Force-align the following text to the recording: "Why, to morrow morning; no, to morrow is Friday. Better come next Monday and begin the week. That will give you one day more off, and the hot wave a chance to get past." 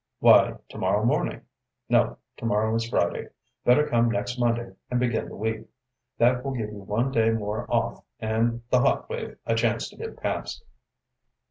"Why, 0.17 0.55
to 0.69 0.77
morrow 0.79 1.05
morning; 1.05 1.41
no, 1.87 2.17
to 2.37 2.45
morrow 2.47 2.73
is 2.73 2.89
Friday. 2.89 3.27
Better 3.63 3.87
come 3.87 4.09
next 4.09 4.39
Monday 4.39 4.73
and 4.89 4.99
begin 4.99 5.29
the 5.29 5.35
week. 5.35 5.67
That 6.17 6.43
will 6.43 6.53
give 6.53 6.71
you 6.71 6.79
one 6.79 7.11
day 7.11 7.29
more 7.29 7.67
off, 7.71 8.03
and 8.19 8.63
the 8.71 8.79
hot 8.79 9.07
wave 9.09 9.37
a 9.45 9.53
chance 9.53 9.89
to 9.89 9.97
get 9.97 10.17
past." 10.17 10.63